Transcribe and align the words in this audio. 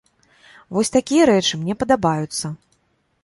Вось 0.77 0.91
такія 0.95 1.27
рэчы 1.31 1.59
мне 1.63 1.77
падабаюцца. 1.83 2.45